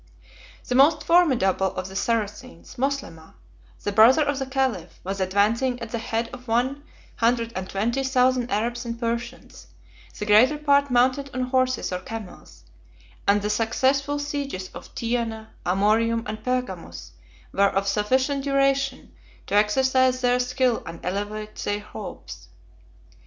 [0.67, 3.35] The most formidable of the Saracens, Moslemah,
[3.83, 6.83] the brother of the caliph, was advancing at the head of one
[7.17, 9.67] hundred and twenty thousand Arabs and Persians,
[10.17, 12.63] the greater part mounted on horses or camels;
[13.27, 17.11] and the successful sieges of Tyana, Amorium, and Pergamus,
[17.51, 19.11] were of sufficient duration
[19.45, 22.47] to exercise their skill and to elevate their hopes.